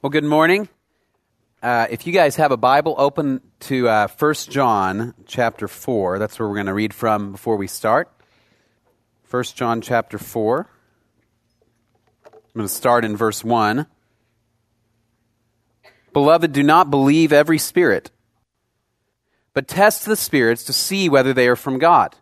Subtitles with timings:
[0.00, 0.68] Well, good morning.
[1.60, 6.20] Uh, if you guys have a Bible, open to uh, 1 John chapter 4.
[6.20, 8.08] That's where we're going to read from before we start.
[9.28, 10.70] 1 John chapter 4.
[12.26, 13.86] I'm going to start in verse 1.
[16.12, 18.12] Beloved, do not believe every spirit,
[19.52, 22.14] but test the spirits to see whether they are from God.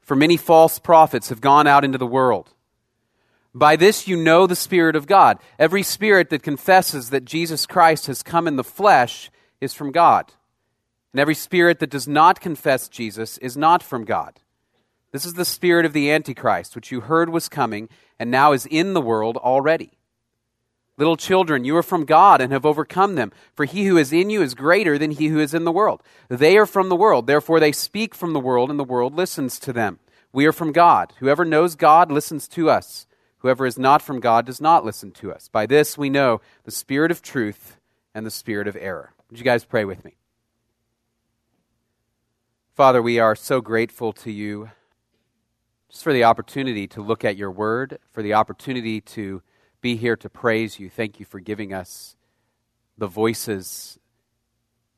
[0.00, 2.53] For many false prophets have gone out into the world.
[3.54, 5.38] By this you know the Spirit of God.
[5.58, 10.32] Every spirit that confesses that Jesus Christ has come in the flesh is from God.
[11.12, 14.40] And every spirit that does not confess Jesus is not from God.
[15.12, 17.88] This is the spirit of the Antichrist, which you heard was coming
[18.18, 19.92] and now is in the world already.
[20.96, 24.30] Little children, you are from God and have overcome them, for he who is in
[24.30, 26.02] you is greater than he who is in the world.
[26.28, 29.60] They are from the world, therefore they speak from the world, and the world listens
[29.60, 30.00] to them.
[30.32, 31.12] We are from God.
[31.18, 33.06] Whoever knows God listens to us.
[33.44, 35.48] Whoever is not from God does not listen to us.
[35.48, 37.76] By this we know the spirit of truth
[38.14, 39.12] and the spirit of error.
[39.28, 40.16] Would you guys pray with me?
[42.74, 44.70] Father, we are so grateful to you
[45.90, 49.42] just for the opportunity to look at your word, for the opportunity to
[49.82, 50.88] be here to praise you.
[50.88, 52.16] Thank you for giving us
[52.96, 53.98] the voices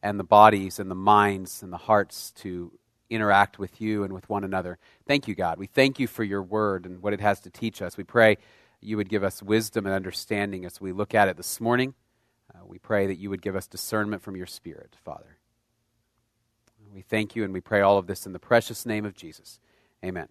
[0.04, 2.70] and the bodies and the minds and the hearts to
[3.10, 4.78] interact with you and with one another.
[5.06, 5.58] Thank you, God.
[5.58, 7.96] We thank you for your word and what it has to teach us.
[7.96, 8.38] We pray
[8.80, 11.94] you would give us wisdom and understanding as we look at it this morning.
[12.54, 15.38] Uh, we pray that you would give us discernment from your Spirit, Father.
[16.94, 19.60] We thank you and we pray all of this in the precious name of Jesus.
[20.04, 20.28] Amen.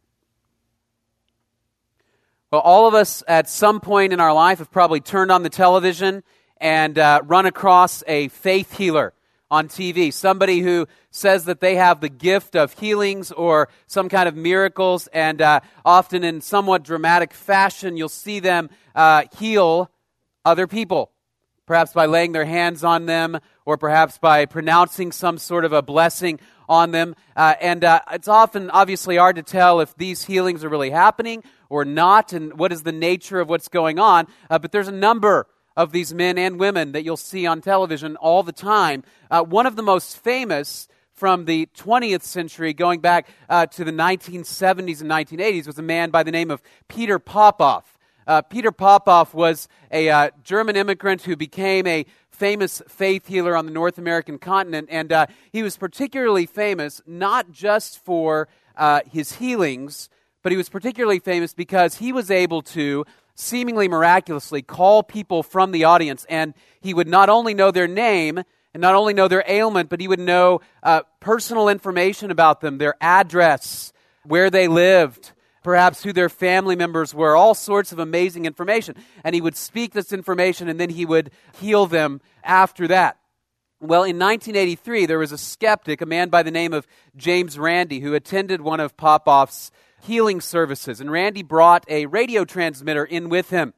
[2.51, 5.49] Well, all of us at some point in our life have probably turned on the
[5.49, 6.23] television
[6.57, 9.13] and uh, run across a faith healer
[9.51, 14.27] on TV, somebody who says that they have the gift of healings or some kind
[14.27, 19.91] of miracles, and uh, often in somewhat dramatic fashion, you'll see them uh, heal
[20.43, 21.11] other people,
[21.65, 25.81] perhaps by laying their hands on them or perhaps by pronouncing some sort of a
[25.81, 27.15] blessing on them.
[27.35, 31.43] Uh, and uh, it's often obviously hard to tell if these healings are really happening
[31.69, 34.27] or not, and what is the nature of what's going on.
[34.49, 38.15] Uh, but there's a number of these men and women that you'll see on television
[38.17, 39.03] all the time.
[39.29, 43.91] Uh, one of the most famous from the 20th century, going back uh, to the
[43.91, 47.97] 1970s and 1980s, was a man by the name of Peter Popoff.
[48.27, 53.65] Uh, Peter Popoff was a uh, German immigrant who became a famous faith healer on
[53.65, 59.33] the North American continent, and uh, he was particularly famous not just for uh, his
[59.33, 60.09] healings,
[60.41, 63.05] but he was particularly famous because he was able to
[63.35, 68.41] seemingly miraculously call people from the audience, and he would not only know their name
[68.73, 72.77] and not only know their ailment, but he would know uh, personal information about them,
[72.77, 75.31] their address, where they lived,
[75.63, 78.95] perhaps who their family members were, all sorts of amazing information.
[79.23, 83.17] And he would speak this information and then he would heal them after that.
[83.79, 87.99] Well, in 1983, there was a skeptic, a man by the name of James Randi,
[87.99, 89.71] who attended one of Popoff's
[90.05, 91.01] healing services.
[91.01, 93.73] And Randi brought a radio transmitter in with him.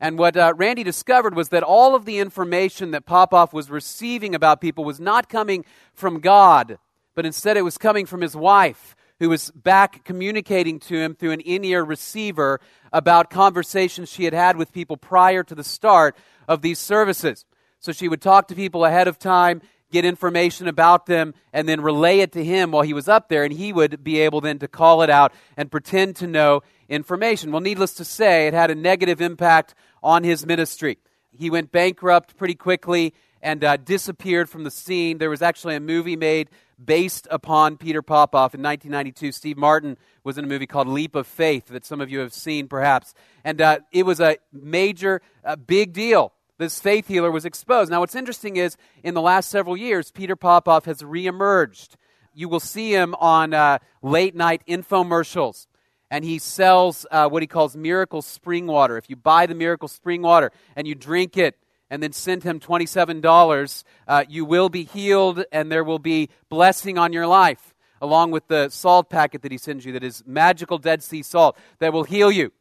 [0.00, 4.34] And what uh, Randi discovered was that all of the information that Popoff was receiving
[4.34, 6.78] about people was not coming from God,
[7.14, 11.32] but instead it was coming from his wife, who was back communicating to him through
[11.32, 12.60] an in ear receiver
[12.92, 17.44] about conversations she had had with people prior to the start of these services.
[17.80, 21.80] So she would talk to people ahead of time get information about them, and then
[21.80, 24.58] relay it to him while he was up there, and he would be able then
[24.58, 27.52] to call it out and pretend to know information.
[27.52, 30.98] Well, needless to say, it had a negative impact on his ministry.
[31.30, 35.18] He went bankrupt pretty quickly and uh, disappeared from the scene.
[35.18, 36.50] There was actually a movie made
[36.82, 39.32] based upon Peter Popoff in 1992.
[39.32, 42.32] Steve Martin was in a movie called Leap of Faith that some of you have
[42.32, 43.14] seen, perhaps.
[43.44, 47.90] And uh, it was a major, uh, big deal this faith healer was exposed.
[47.90, 51.94] Now, what's interesting is in the last several years, Peter Popoff has reemerged.
[52.34, 55.66] You will see him on uh, late night infomercials,
[56.10, 58.96] and he sells uh, what he calls miracle spring water.
[58.96, 61.56] If you buy the miracle spring water and you drink it,
[61.90, 66.98] and then send him $27, uh, you will be healed and there will be blessing
[66.98, 70.78] on your life, along with the salt packet that he sends you that is magical
[70.78, 72.52] Dead Sea salt that will heal you.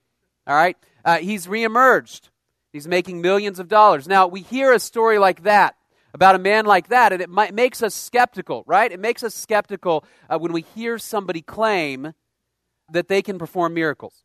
[0.46, 0.78] All right?
[1.04, 2.30] Uh, he's reemerged.
[2.78, 4.08] He's making millions of dollars.
[4.08, 5.76] Now, we hear a story like that
[6.14, 8.92] about a man like that, and it might, makes us skeptical, right?
[8.92, 12.14] It makes us skeptical uh, when we hear somebody claim
[12.92, 14.24] that they can perform miracles.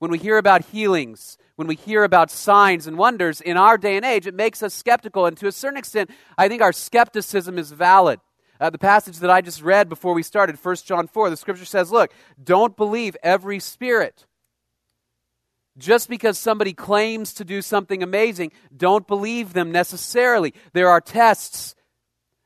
[0.00, 3.94] When we hear about healings, when we hear about signs and wonders in our day
[3.94, 5.24] and age, it makes us skeptical.
[5.26, 8.18] And to a certain extent, I think our skepticism is valid.
[8.58, 11.64] Uh, the passage that I just read before we started, 1 John 4, the scripture
[11.64, 12.12] says, Look,
[12.42, 14.26] don't believe every spirit
[15.76, 20.54] Just because somebody claims to do something amazing, don't believe them necessarily.
[20.72, 21.74] There are tests.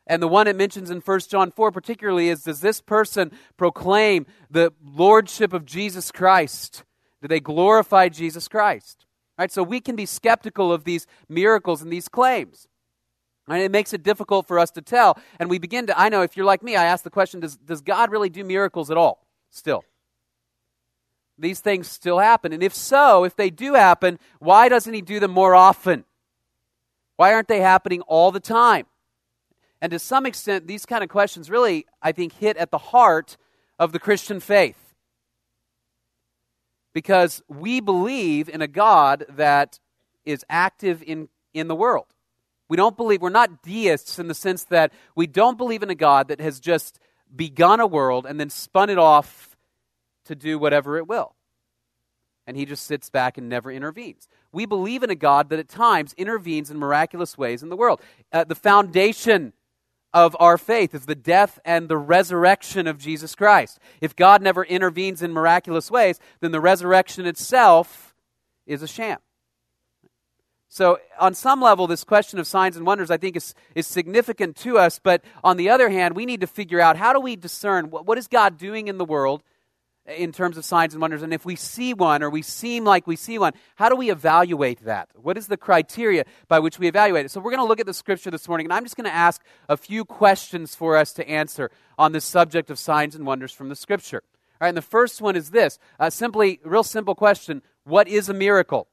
[0.06, 4.26] And the one it mentions in 1 John 4 particularly is Does this person proclaim
[4.50, 6.84] the lordship of Jesus Christ?
[7.20, 9.04] Do they glorify Jesus Christ?
[9.38, 12.66] Right, so we can be skeptical of these miracles and these claims.
[13.46, 15.18] And it makes it difficult for us to tell.
[15.38, 17.56] And we begin to, I know if you're like me, I ask the question does,
[17.56, 19.26] does God really do miracles at all?
[19.50, 19.84] Still.
[21.38, 22.52] These things still happen.
[22.52, 26.04] And if so, if they do happen, why doesn't He do them more often?
[27.16, 28.86] Why aren't they happening all the time?
[29.80, 33.36] And to some extent, these kind of questions really, I think, hit at the heart
[33.78, 34.94] of the Christian faith.
[36.92, 39.78] Because we believe in a God that
[40.24, 42.06] is active in, in the world.
[42.68, 45.94] We don't believe, we're not deists in the sense that we don't believe in a
[45.94, 46.98] God that has just
[47.34, 49.56] begun a world and then spun it off
[50.28, 51.34] to do whatever it will.
[52.46, 54.26] And he just sits back and never intervenes.
[54.52, 58.00] We believe in a God that at times intervenes in miraculous ways in the world.
[58.32, 59.52] Uh, the foundation
[60.14, 63.78] of our faith is the death and the resurrection of Jesus Christ.
[64.00, 68.14] If God never intervenes in miraculous ways, then the resurrection itself
[68.66, 69.18] is a sham.
[70.70, 74.54] So, on some level, this question of signs and wonders, I think, is, is significant
[74.56, 74.98] to us.
[75.02, 78.06] But on the other hand, we need to figure out how do we discern what,
[78.06, 79.42] what is God doing in the world
[80.08, 81.22] in terms of signs and wonders?
[81.22, 84.10] And if we see one or we seem like we see one, how do we
[84.10, 85.08] evaluate that?
[85.14, 87.30] What is the criteria by which we evaluate it?
[87.30, 89.14] So, we're going to look at the scripture this morning, and I'm just going to
[89.14, 93.52] ask a few questions for us to answer on the subject of signs and wonders
[93.52, 94.22] from the scripture.
[94.24, 98.28] All right, and the first one is this uh, simply, real simple question What is
[98.28, 98.88] a miracle?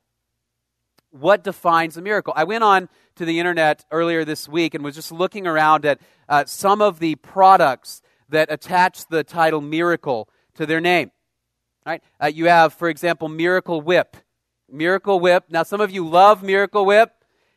[1.20, 2.34] what defines a miracle?
[2.36, 6.00] I went on to the internet earlier this week and was just looking around at
[6.28, 11.12] uh, some of the products that attach the title miracle to their name.
[11.86, 12.02] Right?
[12.22, 14.18] Uh, you have, for example, Miracle Whip.
[14.72, 15.46] Miracle Whip.
[15.50, 17.12] Now, some of you love Miracle Whip,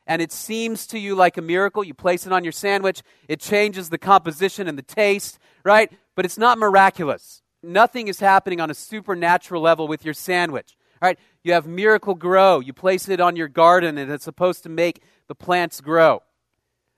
[0.07, 1.83] and it seems to you like a miracle.
[1.83, 5.91] You place it on your sandwich, it changes the composition and the taste, right?
[6.15, 7.43] But it's not miraculous.
[7.63, 10.77] Nothing is happening on a supernatural level with your sandwich.
[11.01, 12.61] All right, you have Miracle-Gro.
[12.61, 16.23] You place it on your garden and it's supposed to make the plants grow.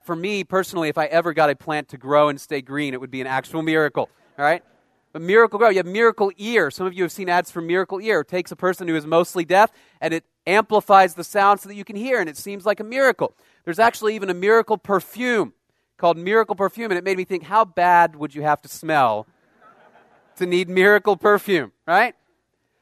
[0.03, 3.01] For me personally, if I ever got a plant to grow and stay green, it
[3.01, 4.09] would be an actual miracle.
[4.39, 4.63] All right?
[5.13, 6.71] But Miracle-Gro, you have Miracle-Ear.
[6.71, 8.21] Some of you have seen ads for Miracle-Ear.
[8.21, 9.71] It takes a person who is mostly deaf
[10.01, 12.85] and it amplifies the sound so that you can hear, and it seems like a
[12.85, 13.37] miracle.
[13.65, 15.53] There's actually even a miracle perfume
[15.97, 19.27] called Miracle Perfume, and it made me think, how bad would you have to smell
[20.37, 22.15] to need miracle perfume, right?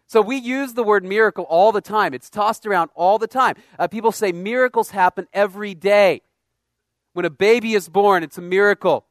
[0.07, 2.15] So we use the word miracle all the time.
[2.15, 3.57] It's tossed around all the time.
[3.79, 6.23] Uh, people say miracles happen every day.
[7.13, 9.05] When a baby is born, it's a miracle.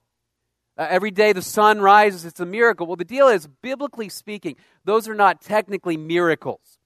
[0.77, 2.85] Uh, every day the sun rises, it's a miracle.
[2.85, 6.79] Well, the deal is, biblically speaking, those are not technically miracles.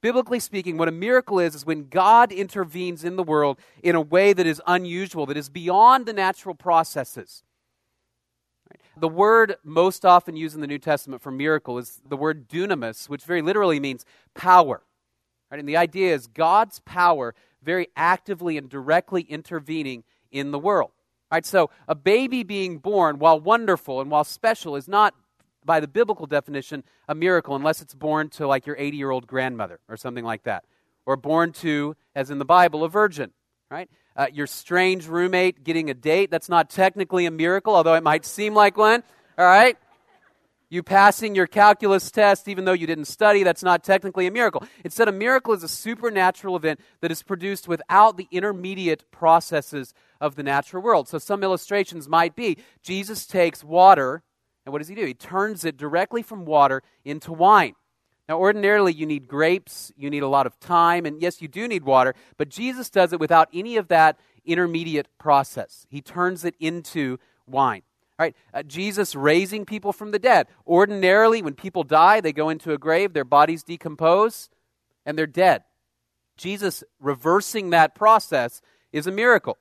[0.00, 4.00] Biblically speaking, what a miracle is, is when God intervenes in the world in a
[4.00, 7.42] way that is unusual, that is beyond the natural processes.
[8.96, 13.08] The word most often used in the New Testament for miracle is the word dunamis,
[13.08, 14.82] which very literally means power.
[15.50, 15.60] Right?
[15.60, 20.90] And the idea is God's power very actively and directly intervening in the world.
[21.34, 21.46] Right?
[21.46, 25.14] So a baby being born, while wonderful and while special, is not
[25.64, 29.26] by the biblical definition a miracle unless it's born to like your 80 year old
[29.26, 30.64] grandmother or something like that.
[31.06, 33.32] Or born to, as in the Bible, a virgin.
[33.70, 33.88] Right?
[34.16, 36.30] uh, your strange roommate getting a date.
[36.30, 39.02] That's not technically a miracle, although it might seem like one.
[39.36, 39.76] All right?
[40.70, 44.64] You passing your calculus test even though you didn't study, that's not technically a miracle.
[44.84, 50.36] Instead, a miracle is a supernatural event that is produced without the intermediate processes of
[50.36, 51.06] the natural world.
[51.06, 54.22] So, some illustrations might be Jesus takes water,
[54.64, 55.04] and what does he do?
[55.04, 57.74] He turns it directly from water into wine.
[58.26, 61.68] Now, ordinarily, you need grapes, you need a lot of time, and yes, you do
[61.68, 65.86] need water, but Jesus does it without any of that intermediate process.
[65.90, 67.82] He turns it into wine.
[68.18, 70.46] All right, uh, Jesus raising people from the dead.
[70.66, 74.48] Ordinarily, when people die, they go into a grave, their bodies decompose,
[75.04, 75.64] and they're dead.
[76.38, 79.58] Jesus reversing that process is a miracle.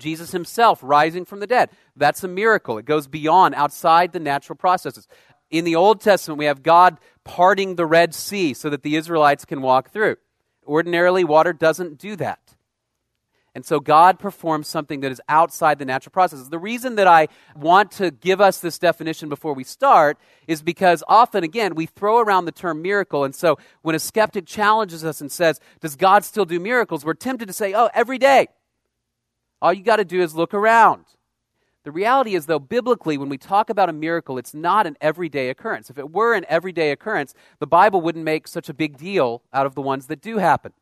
[0.00, 1.70] Jesus himself rising from the dead.
[1.96, 2.78] That's a miracle.
[2.78, 5.08] It goes beyond, outside the natural processes.
[5.50, 9.44] In the Old Testament, we have God parting the Red Sea so that the Israelites
[9.44, 10.16] can walk through.
[10.66, 12.54] Ordinarily, water doesn't do that.
[13.54, 16.48] And so God performs something that is outside the natural processes.
[16.48, 21.04] The reason that I want to give us this definition before we start is because
[21.06, 23.22] often, again, we throw around the term miracle.
[23.22, 27.04] And so when a skeptic challenges us and says, Does God still do miracles?
[27.04, 28.48] we're tempted to say, Oh, every day.
[29.64, 31.06] All you got to do is look around.
[31.84, 35.48] The reality is, though, biblically, when we talk about a miracle, it's not an everyday
[35.48, 35.88] occurrence.
[35.88, 39.64] If it were an everyday occurrence, the Bible wouldn't make such a big deal out
[39.64, 40.74] of the ones that do happen.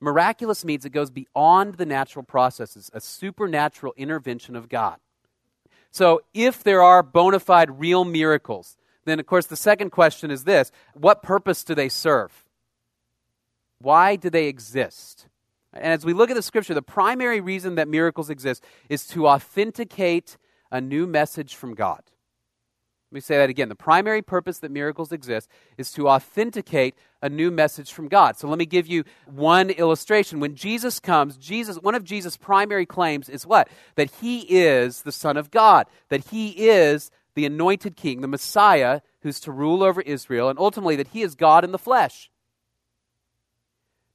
[0.00, 4.96] Miraculous means it goes beyond the natural processes, a supernatural intervention of God.
[5.92, 10.42] So, if there are bona fide real miracles, then of course the second question is
[10.42, 12.32] this what purpose do they serve?
[13.78, 15.28] Why do they exist?
[15.74, 19.28] And as we look at the scripture, the primary reason that miracles exist is to
[19.28, 20.36] authenticate
[20.70, 22.02] a new message from God.
[23.10, 23.68] Let me say that again.
[23.68, 28.36] The primary purpose that miracles exist is to authenticate a new message from God.
[28.36, 30.40] So let me give you one illustration.
[30.40, 33.68] When Jesus comes, Jesus one of Jesus' primary claims is what?
[33.94, 39.00] That he is the son of God, that he is the anointed king, the Messiah
[39.22, 42.30] who's to rule over Israel, and ultimately that he is God in the flesh.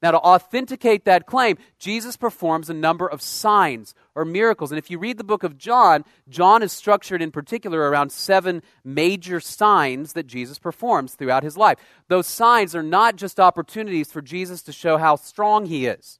[0.02, 4.72] Now, to authenticate that claim, Jesus performs a number of signs or miracles.
[4.72, 8.62] And if you read the book of John, John is structured in particular around seven
[8.86, 11.80] major signs that Jesus performs throughout his life.
[12.08, 16.20] Those signs are not just opportunities for Jesus to show how strong he is.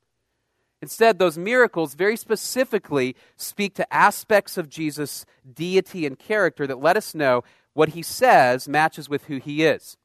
[0.82, 6.98] Instead, those miracles very specifically speak to aspects of Jesus' deity and character that let
[6.98, 7.44] us know
[7.74, 9.96] what he says matches with who he is.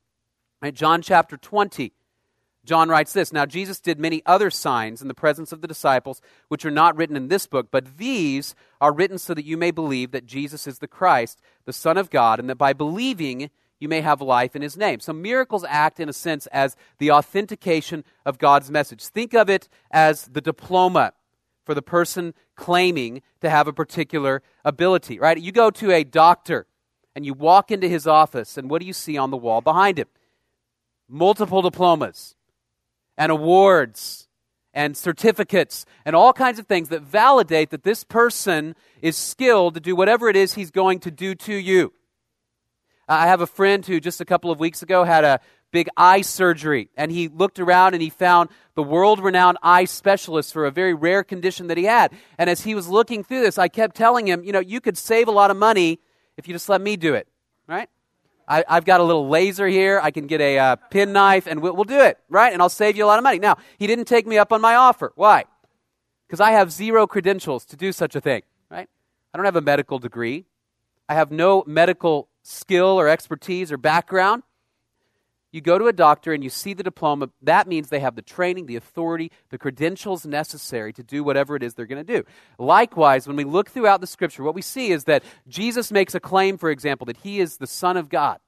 [0.63, 1.93] Right, John chapter 20
[2.65, 6.21] John writes this Now Jesus did many other signs in the presence of the disciples,
[6.49, 9.71] which are not written in this book, but these are written so that you may
[9.71, 13.89] believe that Jesus is the Christ, the Son of God, and that by believing you
[13.89, 15.01] may have life in his name.
[15.01, 19.05] So miracles act, in a sense, as the authentication of God's message.
[19.05, 21.13] Think of it as the diploma
[21.65, 25.39] for the person claiming to have a particular ability, right?
[25.39, 26.67] You go to a doctor
[27.15, 29.99] and you walk into his office, and what do you see on the wall behind
[29.99, 30.09] him?
[31.09, 32.35] Multiple diplomas
[33.17, 34.29] and awards
[34.73, 39.81] and certificates and all kinds of things that validate that this person is skilled to
[39.81, 41.93] do whatever it is he's going to do to you.
[43.09, 45.41] I have a friend who just a couple of weeks ago had a
[45.71, 50.53] big eye surgery, and he looked around and he found the world renowned eye specialist
[50.53, 52.13] for a very rare condition that he had.
[52.39, 54.97] And as he was looking through this, I kept telling him, you know, you could
[54.97, 55.99] save a lot of money
[56.37, 57.29] if you just let me do it,
[57.67, 57.89] right?
[58.47, 60.01] I, have got a little laser here.
[60.03, 62.53] I can get a uh, pen knife, and we'll, we'll do it, right?
[62.53, 63.39] And I'll save you a lot of money.
[63.39, 65.13] Now, he didn't take me up on my offer.
[65.17, 65.45] Why?
[66.27, 68.89] Because I have zero credentials to do such a thing, right?
[69.33, 70.45] I don't have a medical degree.
[71.09, 74.43] I have no medical skill or expertise or background.
[75.55, 77.29] You go to a doctor and you see the diploma.
[77.41, 81.63] That means they have the training, the authority, the credentials necessary to do whatever it
[81.63, 82.25] is they're going to do.
[82.59, 86.19] Likewise, when we look throughout the scripture, what we see is that Jesus makes a
[86.19, 88.41] claim, for example, that he is the Son of God.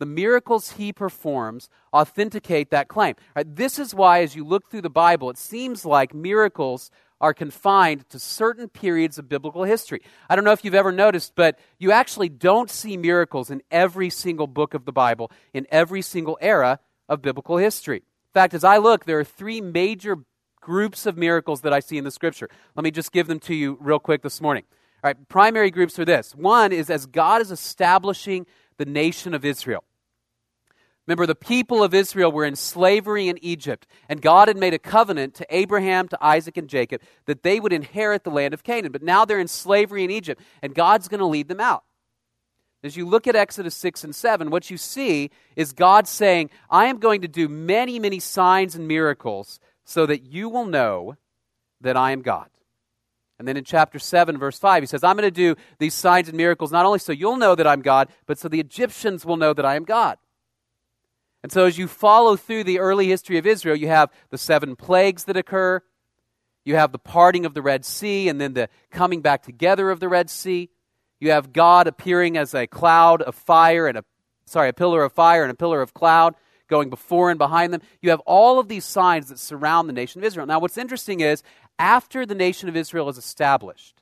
[0.00, 3.14] The miracles he performs authenticate that claim.
[3.34, 7.34] Right, this is why, as you look through the Bible, it seems like miracles are
[7.34, 10.02] confined to certain periods of biblical history.
[10.28, 14.10] I don't know if you've ever noticed, but you actually don't see miracles in every
[14.10, 17.98] single book of the Bible, in every single era of biblical history.
[17.98, 20.18] In fact, as I look, there are three major
[20.60, 22.48] groups of miracles that I see in the scripture.
[22.74, 24.64] Let me just give them to you real quick this morning.
[25.02, 26.34] All right, primary groups are this.
[26.34, 28.46] One is as God is establishing
[28.78, 29.84] the nation of Israel.
[31.06, 34.78] Remember, the people of Israel were in slavery in Egypt, and God had made a
[34.78, 38.92] covenant to Abraham, to Isaac, and Jacob that they would inherit the land of Canaan.
[38.92, 41.84] But now they're in slavery in Egypt, and God's going to lead them out.
[42.82, 46.86] As you look at Exodus 6 and 7, what you see is God saying, I
[46.86, 51.16] am going to do many, many signs and miracles so that you will know
[51.80, 52.48] that I am God.
[53.38, 56.28] And then in chapter 7, verse 5, he says, I'm going to do these signs
[56.28, 59.36] and miracles not only so you'll know that I'm God, but so the Egyptians will
[59.36, 60.18] know that I am God.
[61.44, 64.76] And so, as you follow through the early history of Israel, you have the seven
[64.76, 65.82] plagues that occur,
[66.64, 70.00] you have the parting of the Red Sea, and then the coming back together of
[70.00, 70.70] the Red Sea.
[71.20, 74.04] You have God appearing as a cloud of fire and a
[74.46, 76.34] sorry, a pillar of fire and a pillar of cloud
[76.66, 77.82] going before and behind them.
[78.00, 80.46] You have all of these signs that surround the nation of Israel.
[80.46, 81.42] Now, what's interesting is
[81.78, 84.00] after the nation of Israel is established,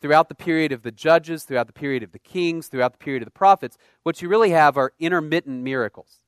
[0.00, 3.24] throughout the period of the judges, throughout the period of the kings, throughout the period
[3.24, 6.21] of the prophets, what you really have are intermittent miracles.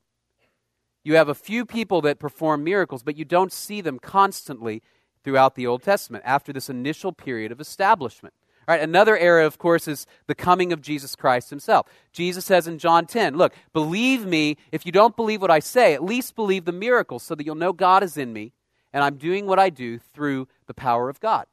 [1.05, 4.83] You have a few people that perform miracles, but you don't see them constantly
[5.23, 8.35] throughout the Old Testament after this initial period of establishment.
[8.67, 11.87] All right, another era, of course, is the coming of Jesus Christ himself.
[12.13, 14.57] Jesus says in John 10, Look, believe me.
[14.73, 17.57] If you don't believe what I say, at least believe the miracles so that you'll
[17.57, 18.53] know God is in me
[18.95, 21.47] and I'm doing what I do through the power of God.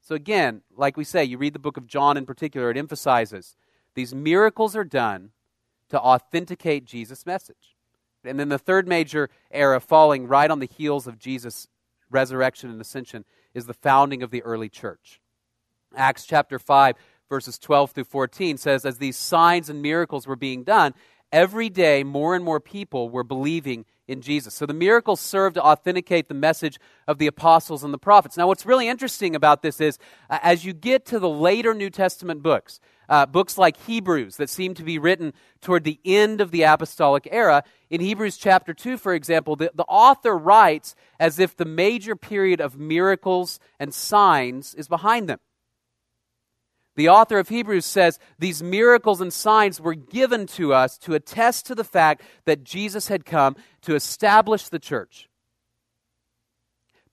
[0.00, 3.56] So, again, like we say, you read the book of John in particular, it emphasizes
[3.94, 5.30] these miracles are done
[5.90, 7.73] to authenticate Jesus' message.
[8.24, 11.68] And then the third major era, falling right on the heels of Jesus'
[12.10, 15.20] resurrection and ascension, is the founding of the early church.
[15.96, 16.96] Acts chapter 5,
[17.28, 20.94] verses 12 through 14 says, As these signs and miracles were being done,
[21.32, 24.54] every day more and more people were believing in Jesus.
[24.54, 28.36] So the miracles serve to authenticate the message of the apostles and the prophets.
[28.36, 29.98] Now, what's really interesting about this is
[30.30, 34.50] uh, as you get to the later New Testament books, uh, books like Hebrews that
[34.50, 38.96] seem to be written toward the end of the apostolic era, in Hebrews chapter 2,
[38.96, 44.74] for example, the, the author writes as if the major period of miracles and signs
[44.74, 45.38] is behind them.
[46.96, 51.66] The author of Hebrews says these miracles and signs were given to us to attest
[51.66, 55.28] to the fact that Jesus had come to establish the church.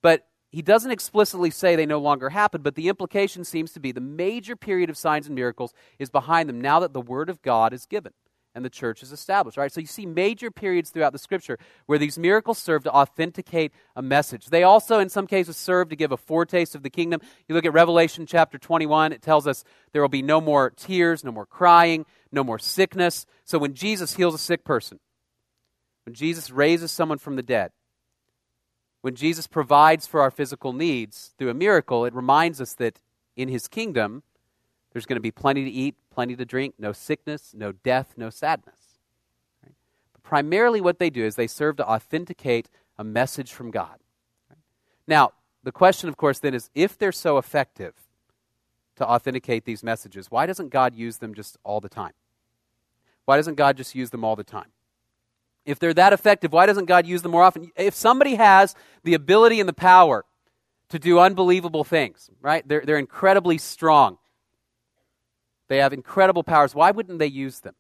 [0.02, 3.92] But he doesn't explicitly say they no longer happen, but the implication seems to be
[3.92, 7.42] the major period of signs and miracles is behind them now that the word of
[7.42, 8.14] God is given
[8.54, 9.58] and the church is established.
[9.58, 9.72] Right?
[9.72, 14.02] So you see major periods throughout the scripture where these miracles serve to authenticate a
[14.02, 14.48] message.
[14.48, 17.22] They also, in some cases, serve to give a foretaste of the kingdom.
[17.48, 21.24] You look at Revelation chapter 21, it tells us there will be no more tears,
[21.24, 23.26] no more crying, no more sickness.
[23.46, 25.00] So when Jesus heals a sick person,
[26.06, 27.72] when Jesus raises someone from the dead,
[29.02, 33.00] when Jesus provides for our physical needs through a miracle, it reminds us that
[33.36, 34.24] in his kingdom,
[34.94, 38.30] there's going to be plenty to eat, plenty to drink, no sickness, no death, no
[38.30, 39.00] sadness.
[39.64, 39.74] Right?
[40.14, 43.98] But primarily, what they do is they serve to authenticate a message from God.
[44.50, 44.60] Right?
[45.08, 45.32] Now,
[45.64, 47.94] the question, of course, then is if they're so effective
[48.98, 52.14] to authenticate these messages, why doesn't God use them just all the time?
[53.26, 54.72] Why doesn't God just use them all the time?
[55.66, 57.72] If they're that effective, why doesn't God use them more often?
[57.76, 60.26] If somebody has the ability and the power
[60.90, 62.68] to do unbelievable things, right?
[62.68, 64.18] They're, they're incredibly strong.
[65.72, 66.76] They have incredible powers.
[66.76, 67.76] Why wouldn't they use them?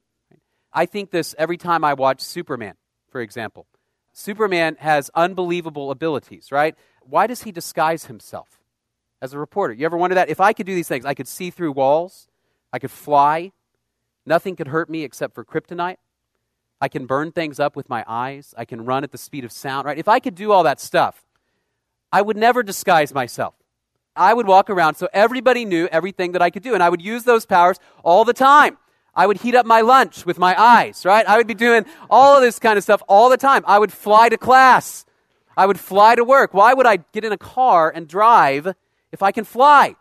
[0.72, 2.76] I think this every time I watch Superman,
[3.10, 3.68] for example.
[4.14, 6.74] Superman has unbelievable abilities, right?
[7.02, 8.62] Why does he disguise himself
[9.22, 9.74] as a reporter?
[9.74, 10.30] You ever wonder that?
[10.30, 12.30] If I could do these things, I could see through walls,
[12.72, 13.52] I could fly,
[14.26, 15.98] nothing could hurt me except for kryptonite.
[16.80, 19.52] I can burn things up with my eyes, I can run at the speed of
[19.52, 19.98] sound, right?
[19.98, 21.26] If I could do all that stuff,
[22.10, 23.56] I would never disguise myself.
[24.16, 26.74] I would walk around so everybody knew everything that I could do.
[26.74, 28.78] And I would use those powers all the time.
[29.14, 31.28] I would heat up my lunch with my eyes, right?
[31.28, 33.64] I would be doing all of this kind of stuff all the time.
[33.68, 35.06] I would fly to class.
[35.58, 36.54] I would fly to work.
[36.54, 38.74] Why would I get in a car and drive
[39.12, 39.96] if I can fly?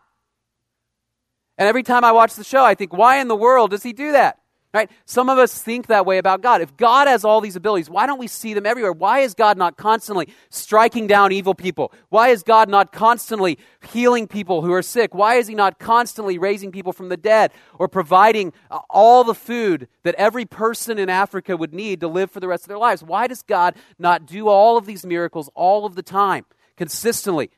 [1.57, 3.93] And every time I watch the show, I think, why in the world does he
[3.93, 4.39] do that?
[4.73, 4.89] Right?
[5.05, 6.61] Some of us think that way about God.
[6.61, 8.93] If God has all these abilities, why don't we see them everywhere?
[8.93, 11.91] Why is God not constantly striking down evil people?
[12.07, 13.59] Why is God not constantly
[13.91, 15.13] healing people who are sick?
[15.13, 19.35] Why is He not constantly raising people from the dead or providing uh, all the
[19.35, 22.77] food that every person in Africa would need to live for the rest of their
[22.77, 23.03] lives?
[23.03, 26.45] Why does God not do all of these miracles all of the time,
[26.77, 27.49] consistently?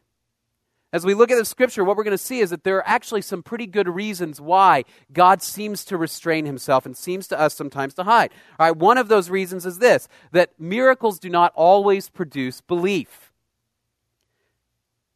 [0.94, 2.88] As we look at the scripture, what we're going to see is that there are
[2.88, 7.56] actually some pretty good reasons why God seems to restrain himself and seems to us
[7.56, 8.30] sometimes to hide.
[8.60, 13.32] All right, one of those reasons is this that miracles do not always produce belief.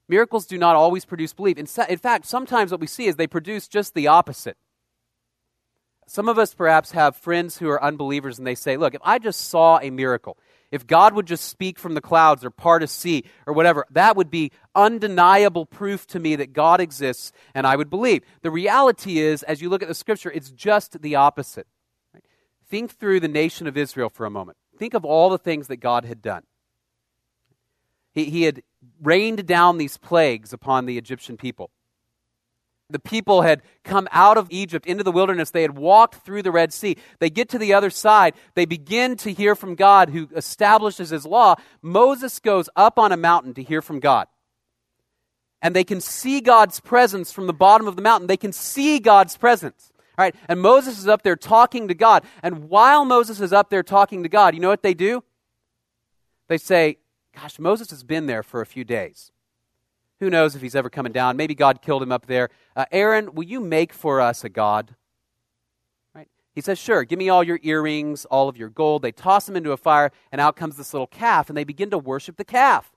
[0.10, 1.60] Miracles do not always produce belief.
[1.60, 4.58] In, in fact, sometimes what we see is they produce just the opposite.
[6.08, 9.20] Some of us perhaps have friends who are unbelievers and they say, Look, if I
[9.20, 10.38] just saw a miracle,
[10.71, 14.15] if God would just speak from the clouds or part a sea or whatever, that
[14.15, 18.23] would be undeniable proof to me that God exists and I would believe.
[18.41, 21.67] The reality is, as you look at the scripture, it's just the opposite.
[22.69, 24.58] Think through the nation of Israel for a moment.
[24.77, 26.43] Think of all the things that God had done.
[28.13, 28.62] He, he had
[29.01, 31.71] rained down these plagues upon the Egyptian people
[32.89, 35.52] the people had come out of Egypt into the wilderness.
[35.52, 36.97] They had walked through the Red Sea.
[37.19, 38.34] They get to the other side.
[38.56, 41.56] They begin to hear from God who establishes his law.
[41.82, 44.28] Moses goes up on a mountain to hear from God.
[45.62, 48.28] And they can see God's presence from the bottom of the mountain.
[48.28, 49.91] They can see God's presence.
[50.17, 50.36] All right.
[50.47, 52.23] And Moses is up there talking to God.
[52.41, 55.23] And while Moses is up there talking to God, you know what they do?
[56.47, 56.97] They say,
[57.36, 59.32] Gosh, Moses has been there for a few days.
[60.19, 61.38] Who knows if he's ever coming down?
[61.38, 62.49] Maybe God killed him up there.
[62.75, 64.95] Uh, Aaron, will you make for us a God?
[66.15, 66.27] Right?
[66.56, 69.03] He says, Sure, give me all your earrings, all of your gold.
[69.03, 71.91] They toss him into a fire, and out comes this little calf, and they begin
[71.91, 72.91] to worship the calf.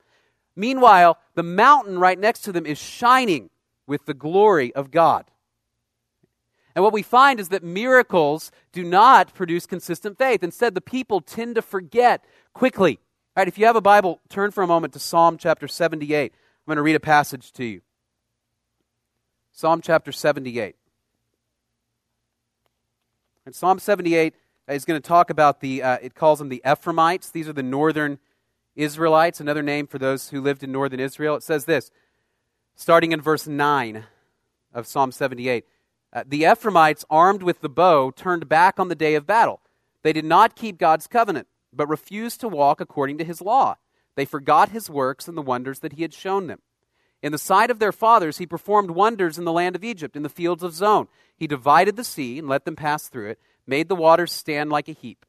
[0.56, 3.50] Meanwhile, the mountain right next to them is shining
[3.86, 5.30] with the glory of God.
[6.74, 10.42] And what we find is that miracles do not produce consistent faith.
[10.42, 12.98] Instead, the people tend to forget quickly.
[13.36, 16.32] All right, if you have a Bible, turn for a moment to Psalm chapter 78.
[16.66, 17.80] I'm going to read a passage to you
[19.50, 20.76] Psalm chapter 78.
[23.46, 24.34] And Psalm 78
[24.68, 27.30] is going to talk about the, uh, it calls them the Ephraimites.
[27.30, 28.18] These are the northern
[28.76, 31.34] Israelites, another name for those who lived in northern Israel.
[31.34, 31.90] It says this,
[32.76, 34.04] starting in verse 9
[34.72, 35.64] of Psalm 78.
[36.12, 39.60] Uh, the Ephraimites, armed with the bow, turned back on the day of battle.
[40.02, 43.76] They did not keep God's covenant, but refused to walk according to his law.
[44.20, 46.60] They forgot his works and the wonders that he had shown them.
[47.22, 50.22] In the sight of their fathers, he performed wonders in the land of Egypt, in
[50.22, 51.08] the fields of Zoan.
[51.38, 54.88] He divided the sea and let them pass through it, made the waters stand like
[54.88, 55.24] a heap.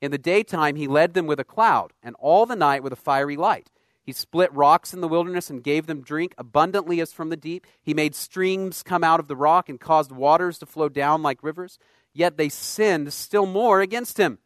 [0.00, 2.94] In the daytime, he led them with a cloud, and all the night with a
[2.94, 3.68] fiery light.
[4.04, 7.66] He split rocks in the wilderness and gave them drink abundantly as from the deep.
[7.82, 11.42] He made streams come out of the rock and caused waters to flow down like
[11.42, 11.80] rivers.
[12.12, 14.38] Yet they sinned still more against him,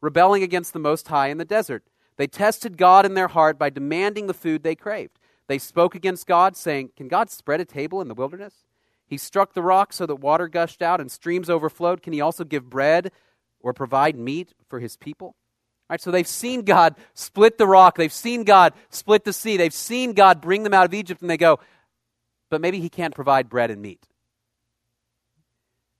[0.00, 1.82] rebelling against the Most High in the desert.
[2.20, 5.18] They tested God in their heart by demanding the food they craved.
[5.48, 8.66] They spoke against God, saying, Can God spread a table in the wilderness?
[9.06, 12.02] He struck the rock so that water gushed out and streams overflowed.
[12.02, 13.10] Can he also give bread
[13.58, 15.34] or provide meat for his people?
[15.88, 17.96] Right, so they've seen God split the rock.
[17.96, 19.56] They've seen God split the sea.
[19.56, 21.58] They've seen God bring them out of Egypt, and they go,
[22.50, 24.08] but maybe He can't provide bread and meat.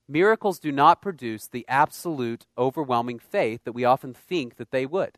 [0.07, 5.17] Miracles do not produce the absolute, overwhelming faith that we often think that they would.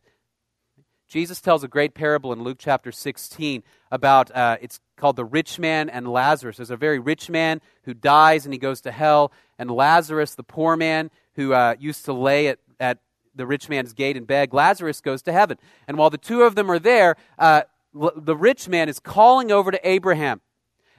[1.08, 5.60] Jesus tells a great parable in Luke chapter 16 about uh, it's called the rich
[5.60, 6.58] man and Lazarus.
[6.58, 10.44] There's a very rich man who dies and he goes to hell, and Lazarus, the
[10.44, 13.00] poor man who uh, used to lay at, at
[13.36, 14.54] the rich man's gate and beg.
[14.54, 15.58] Lazarus goes to heaven.
[15.88, 17.64] And while the two of them are there, uh,
[18.00, 20.42] l- the rich man is calling over to Abraham.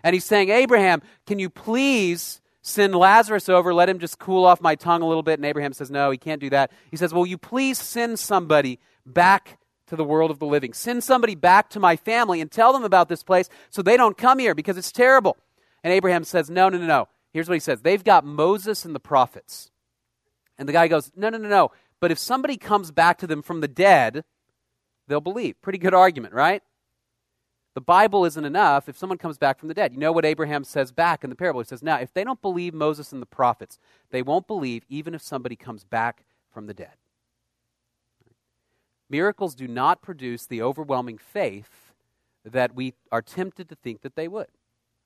[0.02, 3.72] And he's saying, Abraham, can you please send Lazarus over?
[3.72, 5.38] Let him just cool off my tongue a little bit.
[5.38, 6.70] And Abraham says, No, he can't do that.
[6.90, 10.72] He says, Will you please send somebody back to the world of the living?
[10.72, 14.16] Send somebody back to my family and tell them about this place so they don't
[14.16, 15.36] come here because it's terrible.
[15.82, 17.08] And Abraham says, No, no, no, no.
[17.32, 19.70] Here's what he says They've got Moses and the prophets.
[20.56, 21.72] And the guy goes, No, no, no, no.
[22.00, 24.24] But if somebody comes back to them from the dead,
[25.08, 25.60] they'll believe.
[25.62, 26.62] Pretty good argument, right?
[27.74, 29.92] The Bible isn't enough if someone comes back from the dead.
[29.92, 31.60] You know what Abraham says back in the parable?
[31.60, 33.78] He says, Now, if they don't believe Moses and the prophets,
[34.10, 36.94] they won't believe even if somebody comes back from the dead.
[39.10, 41.92] Miracles do not produce the overwhelming faith
[42.44, 44.48] that we are tempted to think that they would.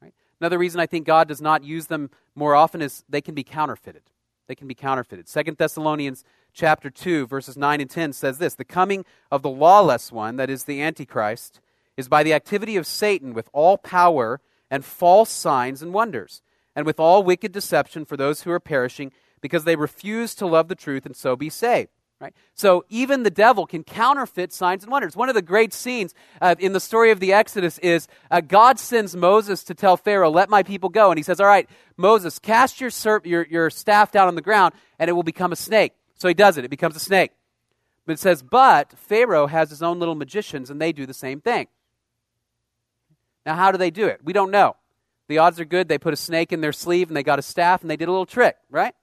[0.00, 0.14] Right?
[0.40, 3.44] Another reason I think God does not use them more often is they can be
[3.44, 4.02] counterfeited.
[4.46, 5.28] They can be counterfeited.
[5.28, 10.11] Second Thessalonians chapter 2, verses 9 and 10 says this The coming of the lawless
[10.11, 11.61] one, that is the Antichrist,
[11.96, 16.42] is by the activity of Satan with all power and false signs and wonders,
[16.74, 20.68] and with all wicked deception for those who are perishing, because they refuse to love
[20.68, 21.90] the truth and so be saved.
[22.20, 22.35] Right?
[22.54, 25.14] So even the devil can counterfeit signs and wonders.
[25.16, 28.81] One of the great scenes uh, in the story of the Exodus is uh, God
[28.81, 32.40] sends Moses to tell Pharaoh, "Let my people go." And he says, "All right, Moses,
[32.40, 35.57] cast your, serp- your your staff down on the ground, and it will become a
[35.57, 36.64] snake." So he does it.
[36.64, 37.31] It becomes a snake.
[38.09, 41.42] But it says, but Pharaoh has his own little magicians, and they do the same
[41.42, 41.68] thing.
[43.44, 44.20] Now, how do they do it?
[44.24, 44.76] We don't know.
[45.28, 45.88] The odds are good.
[45.88, 48.09] They put a snake in their sleeve, and they got a staff, and they did
[48.09, 48.94] a little trick, right?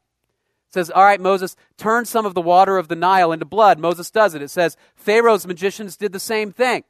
[0.75, 3.79] Says, All right, Moses, turn some of the water of the Nile into blood.
[3.79, 4.43] Moses does it.
[4.43, 6.83] It says, Pharaoh's magicians did the same thing.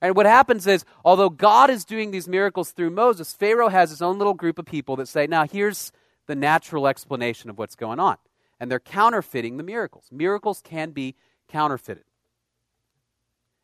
[0.00, 4.00] And what happens is, although God is doing these miracles through Moses, Pharaoh has his
[4.00, 5.92] own little group of people that say, Now, here's
[6.26, 8.16] the natural explanation of what's going on
[8.60, 10.06] and they're counterfeiting the miracles.
[10.10, 11.14] Miracles can be
[11.48, 12.04] counterfeited.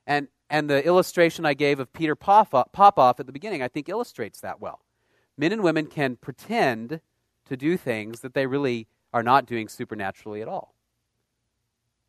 [0.07, 4.41] And, and the illustration I gave of Peter Popoff at the beginning, I think, illustrates
[4.41, 4.81] that well.
[5.37, 7.01] Men and women can pretend
[7.47, 10.75] to do things that they really are not doing supernaturally at all.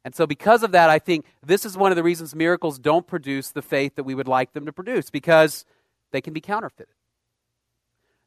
[0.03, 3.05] And so, because of that, I think this is one of the reasons miracles don't
[3.05, 5.65] produce the faith that we would like them to produce, because
[6.11, 6.93] they can be counterfeited.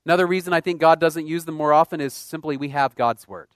[0.05, 3.27] Another reason I think God doesn't use them more often is simply we have God's
[3.27, 3.49] Word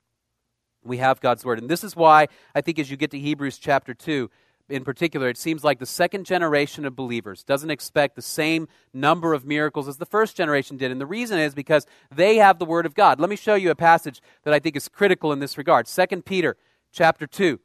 [0.88, 1.58] we have God's Word.
[1.58, 4.30] And this is why I think as you get to Hebrews chapter 2,
[4.68, 9.32] in particular, it seems like the second generation of believers doesn't expect the same number
[9.32, 10.90] of miracles as the first generation did.
[10.90, 13.18] And the reason is because they have the Word of God.
[13.18, 15.86] Let me show you a passage that I think is critical in this regard.
[15.86, 16.56] 2 Peter
[16.92, 17.58] chapter 2.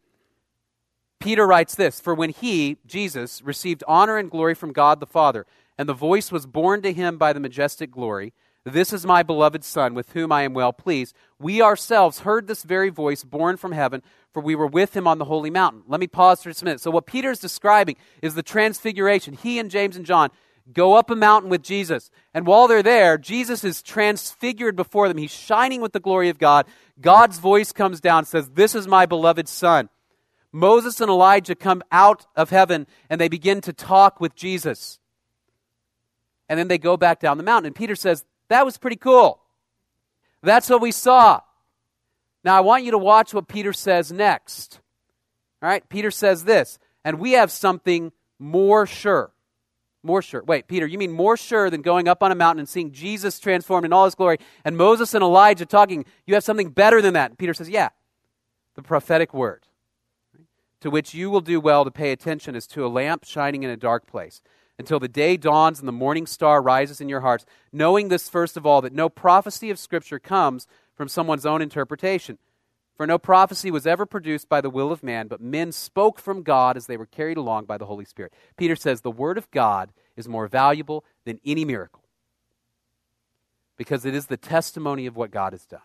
[1.20, 5.46] Peter writes this For when he, Jesus, received honor and glory from God the Father,
[5.78, 8.34] and the voice was borne to him by the majestic glory,
[8.66, 11.16] this is my beloved Son, with whom I am well pleased.
[11.38, 14.02] We ourselves heard this very voice borne from heaven,
[14.34, 15.84] for we were with him on the holy mountain.
[15.88, 16.80] Let me pause for just a minute.
[16.80, 19.34] So, what Peter is describing is the transfiguration.
[19.34, 20.30] He and James and John
[20.72, 22.10] go up a mountain with Jesus.
[22.34, 25.18] And while they're there, Jesus is transfigured before them.
[25.18, 26.66] He's shining with the glory of God.
[27.02, 29.90] God's voice comes down and says, This is my beloved Son.
[30.54, 35.00] Moses and Elijah come out of heaven and they begin to talk with Jesus.
[36.48, 37.68] And then they go back down the mountain.
[37.68, 39.40] And Peter says, that was pretty cool.
[40.42, 41.42] That's what we saw.
[42.44, 44.82] Now, I want you to watch what Peter says next.
[45.62, 49.32] All right, Peter says this, and we have something more sure.
[50.06, 50.44] More sure.
[50.44, 53.40] Wait, Peter, you mean more sure than going up on a mountain and seeing Jesus
[53.40, 56.04] transformed in all his glory and Moses and Elijah talking?
[56.28, 57.32] You have something better than that.
[57.32, 57.90] And Peter says, Yeah,
[58.76, 59.66] the prophetic word,
[60.82, 63.70] to which you will do well to pay attention as to a lamp shining in
[63.70, 64.42] a dark place
[64.80, 68.58] until the day dawns and the morning star rises in your hearts, knowing this, first
[68.58, 72.38] of all, that no prophecy of Scripture comes from someone's own interpretation.
[72.96, 76.44] For no prophecy was ever produced by the will of man, but men spoke from
[76.44, 78.34] God as they were carried along by the Holy Spirit.
[78.56, 82.04] Peter says the Word of God is more valuable than any miracle
[83.78, 85.82] because it is the testimony of what God has done.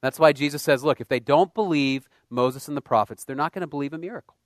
[0.00, 3.52] That's why Jesus says, look, if they don't believe Moses and the prophets, they're not
[3.52, 4.37] going to believe a miracle.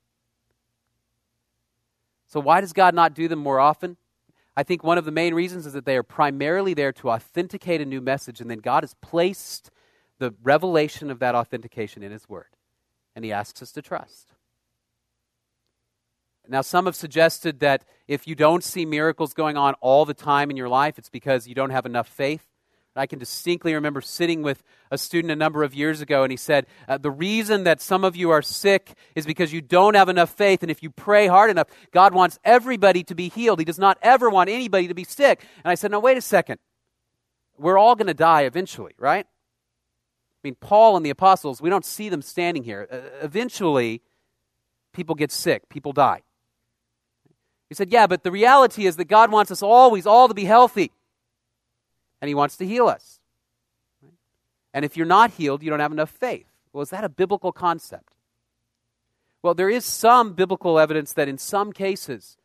[2.33, 3.99] So, why does God not do them more often?
[4.57, 7.83] I think one of the main reasons is that they are primarily there to authenticate
[7.83, 9.71] a new message, and then God has placed
[10.19, 12.57] the revelation of that authentication in His Word.
[13.15, 14.33] And He asks us to trust.
[16.49, 20.51] Now, some have suggested that if you don't see miracles going on all the time
[20.51, 22.47] in your life, it's because you don't have enough faith.
[22.95, 26.37] I can distinctly remember sitting with a student a number of years ago, and he
[26.37, 30.11] said, uh, The reason that some of you are sick is because you don't have
[30.11, 33.59] enough faith, and if you pray hard enough, God wants everybody to be healed.
[33.59, 35.45] He does not ever want anybody to be sick.
[35.65, 36.59] And I said, Now, wait a second.
[37.59, 39.27] We're all going to die eventually, right?
[39.27, 42.89] I mean, Paul and the apostles, we don't see them standing here.
[42.91, 44.03] Uh, eventually,
[44.93, 46.23] people get sick, people die.
[47.69, 50.45] He said, Yeah, but the reality is that God wants us always all to be
[50.45, 50.91] healthy,
[52.23, 53.21] and He wants to heal us.
[54.73, 56.47] And if you're not healed, you don't have enough faith.
[56.73, 58.15] Well, is that a biblical concept?
[59.43, 62.39] Well, there is some biblical evidence that in some cases,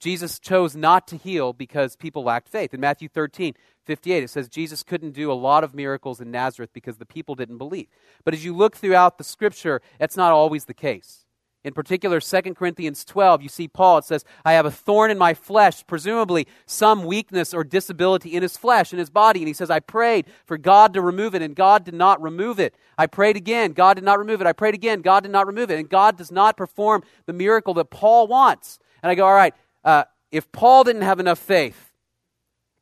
[0.00, 2.74] Jesus chose not to heal because people lacked faith.
[2.74, 6.70] In Matthew 13, 58, it says Jesus couldn't do a lot of miracles in Nazareth
[6.72, 7.88] because the people didn't believe.
[8.24, 11.23] But as you look throughout the scripture, that's not always the case.
[11.64, 15.16] In particular, 2 Corinthians 12, you see Paul, it says, I have a thorn in
[15.16, 19.40] my flesh, presumably some weakness or disability in his flesh, in his body.
[19.40, 22.60] And he says, I prayed for God to remove it, and God did not remove
[22.60, 22.74] it.
[22.98, 24.46] I prayed again, God did not remove it.
[24.46, 25.78] I prayed again, God did not remove it.
[25.78, 28.78] And God does not perform the miracle that Paul wants.
[29.02, 31.92] And I go, all right, uh, if Paul didn't have enough faith,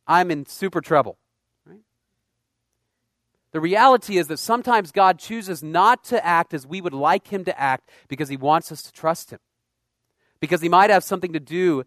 [0.09, 1.18] I'm in super trouble.
[3.53, 7.45] The reality is that sometimes God chooses not to act as we would like Him
[7.45, 9.41] to act because He wants us to trust Him.
[10.41, 11.85] Because He might have something to do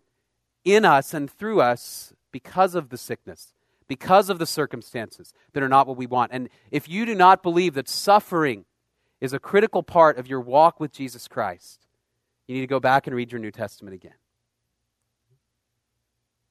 [0.63, 3.53] in us and through us because of the sickness,
[3.87, 6.31] because of the circumstances that are not what we want.
[6.31, 8.65] And if you do not believe that suffering
[9.19, 11.87] is a critical part of your walk with Jesus Christ,
[12.47, 14.13] you need to go back and read your New Testament again.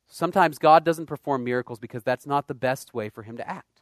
[0.08, 3.73] Sometimes God doesn't perform miracles because that's not the best way for Him to act.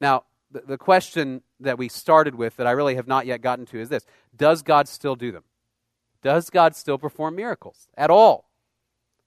[0.00, 3.66] Now, the, the question that we started with that I really have not yet gotten
[3.66, 5.44] to is this Does God still do them?
[6.22, 8.50] Does God still perform miracles at all?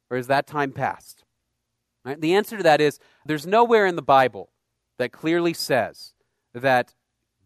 [0.09, 1.23] Or is that time past?
[2.05, 2.19] Right?
[2.19, 4.49] The answer to that is there's nowhere in the Bible
[4.97, 6.13] that clearly says
[6.53, 6.93] that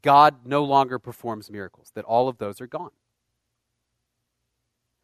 [0.01, 2.91] God no longer performs miracles, that all of those are gone.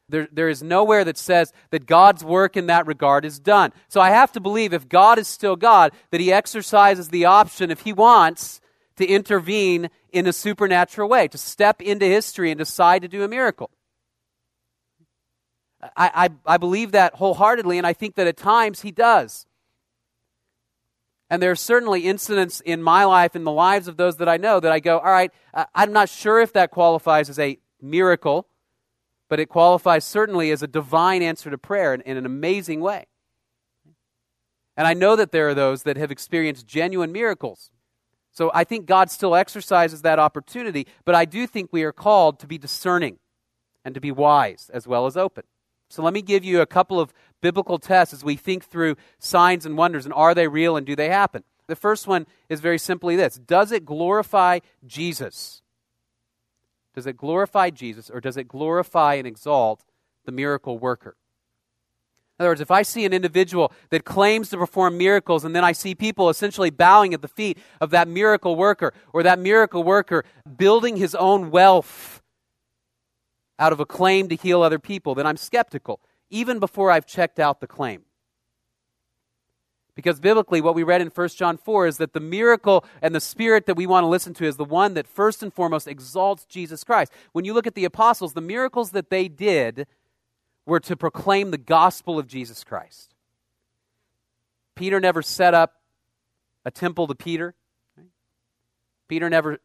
[0.10, 3.72] There, there is nowhere that says that God's work in that regard is done.
[3.88, 7.72] So I have to believe if God is still God, that He exercises the option,
[7.72, 8.60] if He wants,
[8.98, 13.28] to intervene in a supernatural way, to step into history and decide to do a
[13.28, 13.72] miracle.
[15.82, 19.46] I, I, I believe that wholeheartedly, and I think that at times He does.
[21.30, 24.38] And there are certainly incidents in my life, in the lives of those that I
[24.38, 25.32] know, that I go, all right,
[25.74, 28.48] I'm not sure if that qualifies as a miracle
[29.34, 33.08] but it qualifies certainly as a divine answer to prayer in, in an amazing way.
[34.78, 37.72] And I know that there are those that have experienced genuine miracles.
[38.30, 42.40] So I think God still exercises that opportunity, but I do think we are called
[42.42, 43.18] to be discerning
[43.84, 45.46] and to be wise as well as open.
[45.90, 49.66] So let me give you a couple of biblical tests as we think through signs
[49.66, 51.44] and wonders and are they real and do they happen?
[51.66, 55.63] The first one is very simply this Does it glorify Jesus?
[56.94, 59.84] Does it glorify Jesus or does it glorify and exalt
[60.26, 61.16] the miracle worker?
[62.40, 65.64] In other words, if I see an individual that claims to perform miracles and then
[65.64, 69.84] I see people essentially bowing at the feet of that miracle worker or that miracle
[69.84, 70.24] worker
[70.58, 72.22] building his own wealth
[73.60, 77.40] out of a claim to heal other people, then I'm skeptical, even before I've checked
[77.40, 78.02] out the claim.
[79.96, 83.20] Because biblically, what we read in 1 John 4 is that the miracle and the
[83.20, 86.46] spirit that we want to listen to is the one that first and foremost exalts
[86.46, 87.12] Jesus Christ.
[87.32, 89.86] When you look at the apostles, the miracles that they did
[90.66, 93.14] were to proclaim the gospel of Jesus Christ.
[94.76, 95.76] Peter never set up
[96.66, 97.54] a temple to Peter.
[99.08, 99.60] Peter never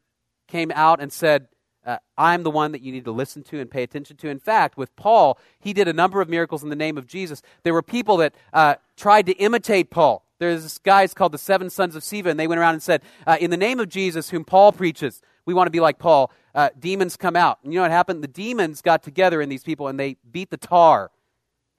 [0.47, 1.49] came out and said,
[1.87, 4.29] uh, I'm the one that you need to listen to and pay attention to.
[4.29, 7.43] In fact, with Paul, he did a number of miracles in the name of Jesus.
[7.63, 10.25] There were people that uh, tried to imitate Paul.
[10.39, 13.03] There's this guys called the Seven Sons of Sceva, and they went around and said,
[13.27, 16.31] uh, In the name of Jesus, whom Paul preaches, we want to be like Paul.
[16.55, 17.59] Uh, demons come out.
[17.63, 18.23] And you know what happened?
[18.23, 21.11] The demons got together in these people, and they beat the tar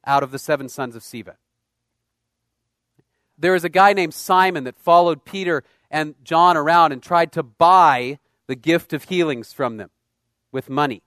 [0.06, 1.36] out of the seven sons of Sceva.
[3.38, 7.44] There is a guy named Simon that followed Peter and John around and tried to
[7.44, 9.92] buy the gift of healings from them
[10.52, 11.04] with money.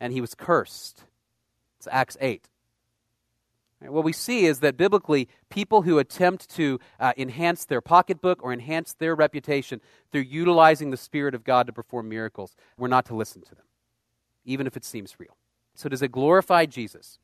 [0.00, 1.04] And he was cursed.
[1.78, 2.48] It's Acts 8.
[3.82, 8.52] What we see is that biblically, people who attempt to uh, enhance their pocketbook or
[8.52, 13.14] enhance their reputation through utilizing the Spirit of God to perform miracles, we're not to
[13.14, 13.64] listen to them,
[14.44, 15.36] even if it seems real.
[15.76, 17.20] So, does it glorify Jesus?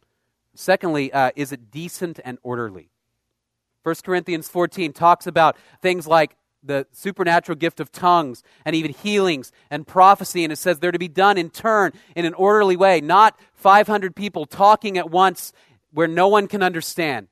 [0.55, 2.91] Secondly, uh, is it decent and orderly?
[3.83, 6.37] 1 Corinthians 14 talks about things like
[6.67, 10.45] the supernatural gift of tongues and even healings and prophecy.
[10.45, 14.15] And it says they're to be done in turn in an orderly way, not 500
[14.15, 15.53] people talking at once
[15.93, 17.29] where no one can understand.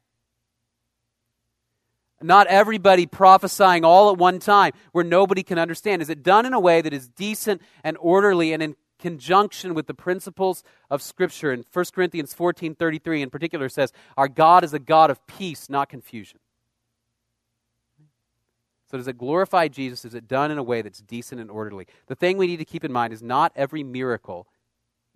[2.23, 6.01] Not everybody prophesying all at one time where nobody can understand.
[6.01, 9.87] Is it done in a way that is decent and orderly and in conjunction with
[9.87, 11.53] the principles of Scripture?
[11.53, 15.69] And 1 Corinthians 14 33 in particular says, Our God is a God of peace,
[15.69, 16.39] not confusion.
[18.95, 20.05] So, does it glorify Jesus?
[20.05, 21.89] Is it done in a way that's decent and orderly?
[22.07, 24.47] The thing we need to keep in mind is not every miracle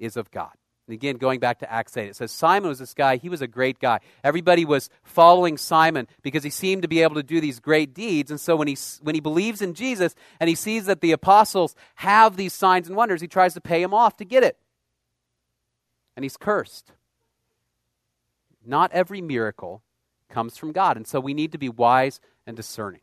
[0.01, 0.51] is of God.
[0.89, 3.19] And again, going back to Acts 8, it says Simon was this guy.
[3.19, 4.01] He was a great guy.
[4.25, 8.33] Everybody was following Simon because he seemed to be able to do these great deeds.
[8.33, 11.77] And so when he, when he believes in Jesus and he sees that the apostles
[11.95, 14.59] have these signs and wonders, he tries to pay him off to get it.
[16.17, 16.91] And he's cursed.
[18.67, 19.85] Not every miracle
[20.29, 20.97] comes from God.
[20.97, 23.03] And so we need to be wise and discerning.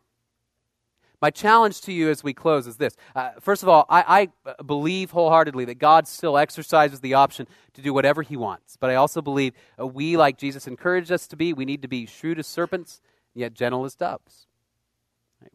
[1.20, 2.96] My challenge to you as we close is this.
[3.14, 7.82] Uh, first of all, I, I, believe wholeheartedly that God still exercises the option to
[7.82, 8.76] do whatever He wants.
[8.76, 11.88] But I also believe uh, we, like Jesus encouraged us to be, we need to
[11.88, 13.00] be shrewd as serpents,
[13.34, 14.46] yet gentle as doves.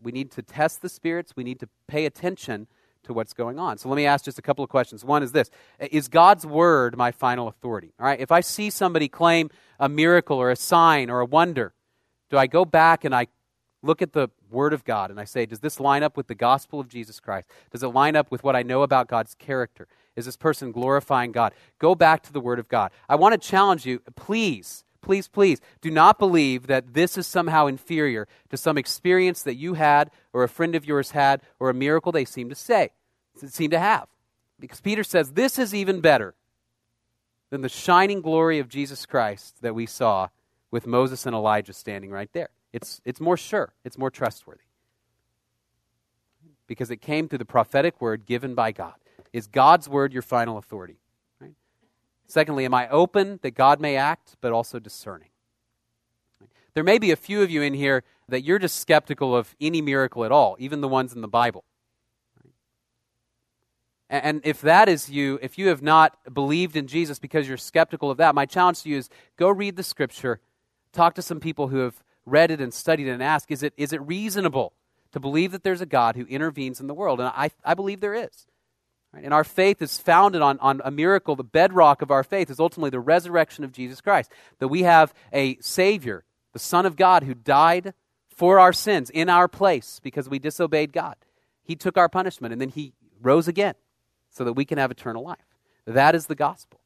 [0.02, 2.68] We need to test the spirits, we need to pay attention
[3.04, 3.78] to what's going on.
[3.78, 5.04] So let me ask just a couple of questions.
[5.04, 7.94] One is this Is God's word my final authority?
[8.00, 11.74] All right, if I see somebody claim a miracle or a sign or a wonder,
[12.30, 13.28] do I go back and I
[13.82, 16.36] look at the Word of God and I say, does this line up with the
[16.36, 17.48] gospel of Jesus Christ?
[17.72, 19.88] Does it line up with what I know about God's character?
[20.16, 21.54] Is this person glorifying God?
[21.80, 22.92] Go back to the Word of God.
[23.08, 27.68] I want to challenge you, please, please, please, do not believe that this is somehow
[27.68, 31.74] inferior to some experience that you had or a friend of yours had or a
[31.74, 32.92] miracle they seem to say,
[33.48, 34.08] seem to have.
[34.60, 36.36] Because Peter says this is even better
[37.50, 40.30] than the shining glory of Jesus Christ that we saw
[40.70, 42.50] with Moses and Elijah standing right there.
[42.74, 44.64] It's, it's more sure, it's more trustworthy.
[46.68, 48.94] Because it came through the prophetic word given by God.
[49.34, 51.00] Is God's word your final authority?
[51.40, 51.54] Right?
[52.28, 55.30] Secondly, am I open that God may act, but also discerning?
[56.74, 59.82] There may be a few of you in here that you're just skeptical of any
[59.82, 61.66] miracle at all, even the ones in the Bible.
[64.10, 68.12] And if that is you, if you have not believed in Jesus because you're skeptical
[68.12, 70.42] of that, my challenge to you is go read the scripture,
[70.92, 73.74] talk to some people who have read it and studied it and ask, is it,
[73.78, 74.74] is it reasonable
[75.12, 77.20] to believe that there's a God who intervenes in the world?
[77.20, 78.48] And I, I believe there is.
[79.14, 79.24] Right?
[79.24, 81.36] And our faith is founded on, on a miracle.
[81.36, 84.32] The bedrock of our faith is ultimately the resurrection of Jesus Christ.
[84.60, 87.94] That we have a Savior, the Son of God, who died
[88.30, 91.16] for our sins in our place because we disobeyed God.
[91.64, 93.76] He took our punishment and then He rose again
[94.30, 95.38] so that we can have eternal life.
[95.86, 96.81] That is the gospel.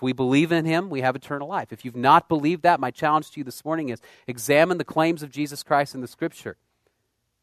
[0.00, 1.72] We believe in him, we have eternal life.
[1.72, 5.22] If you've not believed that, my challenge to you this morning is examine the claims
[5.22, 6.56] of Jesus Christ in the scripture.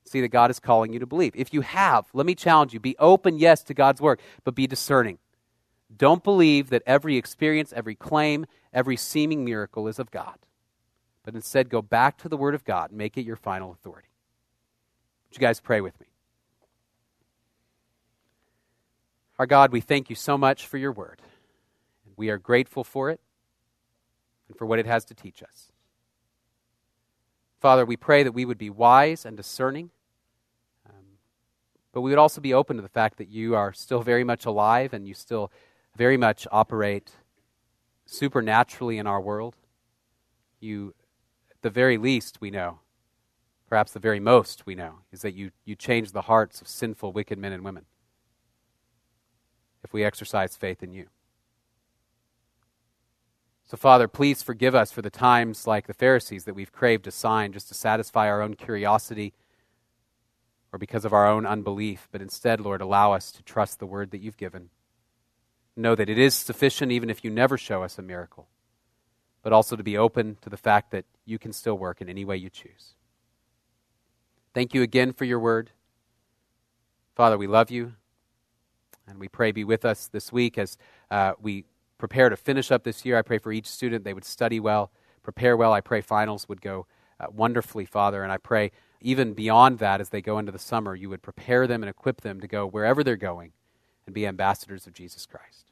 [0.06, 1.34] See that God is calling you to believe.
[1.36, 4.66] If you have, let me challenge you be open, yes, to God's work, but be
[4.66, 5.18] discerning.
[5.96, 10.38] Don't believe that every experience, every claim, every seeming miracle is of God.
[11.24, 14.08] But instead, go back to the Word of God and make it your final authority.
[15.30, 16.08] Would you guys pray with me?
[19.38, 21.22] Our God, we thank you so much for your Word.
[22.18, 23.22] We are grateful for it
[24.50, 25.72] and for what it has to teach us.
[27.60, 29.92] Father, we pray that we would be wise and discerning,
[30.88, 31.18] um,
[31.92, 34.46] but we would also be open to the fact that you are still very much
[34.46, 35.52] alive and you still
[35.96, 37.12] very much operate
[38.06, 39.56] supernaturally in our world.
[40.60, 40.94] You,
[41.52, 42.80] at the very least, we know,
[43.68, 47.12] perhaps the very most we know, is that you, you change the hearts of sinful,
[47.12, 47.86] wicked men and women
[49.84, 51.08] if we exercise faith in you.
[53.68, 57.12] So, Father, please forgive us for the times like the Pharisees that we've craved a
[57.12, 59.34] sign just to satisfy our own curiosity,
[60.72, 64.12] or because of our own unbelief, but instead, Lord, allow us to trust the word
[64.12, 64.70] that you've given.
[65.76, 68.48] Know that it is sufficient even if you never show us a miracle,
[69.44, 72.24] but also to be open to the fact that you can still work in any
[72.24, 72.94] way you choose.
[74.54, 75.72] Thank you again for your word.
[77.16, 77.96] Father, we love you,
[79.06, 80.78] and we pray be with us this week as
[81.12, 81.66] uh, we
[81.98, 83.18] prepare to finish up this year.
[83.18, 84.92] I pray for each student they would study well,
[85.24, 85.74] prepare well.
[85.74, 86.88] I pray finals would go
[87.20, 88.72] uh, wonderfully, Father, and I pray
[89.02, 92.22] even beyond that, as they go into the summer, you would prepare them and equip
[92.22, 93.52] them to go wherever they're going
[94.06, 95.72] and be ambassadors of Jesus Christ.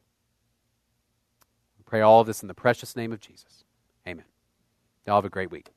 [1.78, 3.64] We pray all of this in the precious name of Jesus.
[4.08, 4.26] Amen.
[5.06, 5.75] Y'all have a great week.